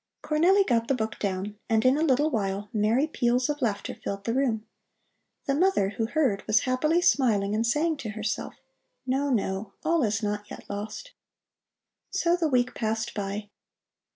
[0.23, 4.23] Cornelli got the book down, and in a little while merry peals of laughter filled
[4.23, 4.65] the room.
[5.45, 8.55] The mother, who heard, was happily smiling and saying to herself:
[9.05, 11.11] "No, no, all is not yet lost."
[12.09, 13.51] So the week passed by.